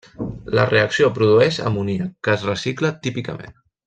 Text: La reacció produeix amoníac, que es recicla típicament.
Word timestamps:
La 0.59 0.63
reacció 0.69 1.09
produeix 1.19 1.59
amoníac, 1.71 2.09
que 2.29 2.33
es 2.37 2.47
recicla 2.51 2.91
típicament. 3.05 3.55